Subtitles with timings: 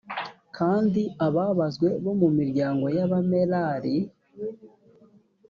[0.57, 3.95] kandi ababazwe bo mu miryango y abamerari